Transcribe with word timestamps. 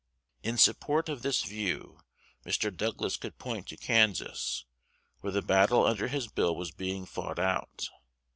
In 0.41 0.57
support 0.57 1.09
of 1.09 1.21
this 1.21 1.43
view, 1.43 1.99
Mr. 2.43 2.75
Douglas 2.75 3.17
could 3.17 3.37
point 3.37 3.67
to 3.67 3.77
Kansas, 3.77 4.65
where 5.19 5.31
the 5.31 5.43
battle 5.43 5.85
under 5.85 6.07
his 6.07 6.27
bill 6.27 6.55
was 6.55 6.71
being 6.71 7.05
fought 7.05 7.37
out. 7.37 7.87